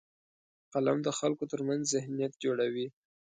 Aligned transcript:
قلم 0.73 0.97
د 1.03 1.07
خلکو 1.19 1.43
ترمنځ 1.51 1.81
ذهنیت 1.95 2.33
جوړوي 2.43 2.87